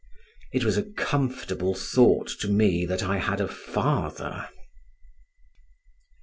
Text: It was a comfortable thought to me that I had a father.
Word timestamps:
It 0.51 0.63
was 0.65 0.77
a 0.77 0.83
comfortable 0.93 1.75
thought 1.75 2.27
to 2.39 2.47
me 2.47 2.87
that 2.87 3.03
I 3.03 3.17
had 3.17 3.39
a 3.39 3.47
father. 3.47 4.49